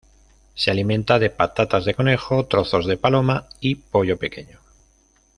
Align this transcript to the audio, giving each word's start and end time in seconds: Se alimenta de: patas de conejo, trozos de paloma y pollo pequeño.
Se 0.55 0.71
alimenta 0.71 1.19
de: 1.19 1.29
patas 1.29 1.85
de 1.85 1.93
conejo, 1.93 2.47
trozos 2.47 2.87
de 2.87 2.97
paloma 2.97 3.47
y 3.59 3.75
pollo 3.75 4.17
pequeño. 4.17 4.59